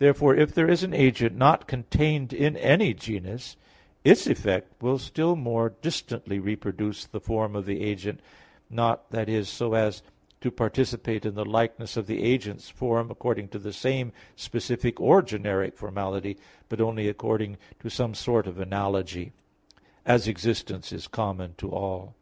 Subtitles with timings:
[0.00, 3.56] Therefore if there is an agent not contained in any genus,
[4.02, 8.18] its effect will still more distantly reproduce the form of the agent,
[8.68, 10.02] not, that is, so as
[10.40, 15.22] to participate in the likeness of the agent's form according to the same specific or
[15.22, 16.36] generic formality,
[16.68, 19.30] but only according to some sort of analogy;
[20.04, 22.16] as existence is common to all.